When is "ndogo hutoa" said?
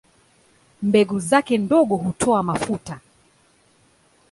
1.57-2.43